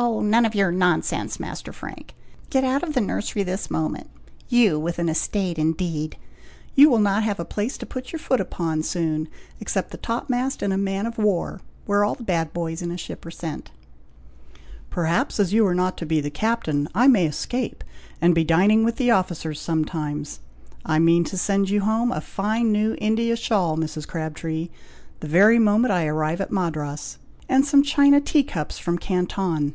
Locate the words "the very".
25.18-25.58